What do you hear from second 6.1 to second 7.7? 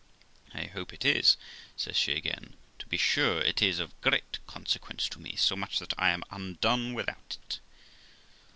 undone without it.'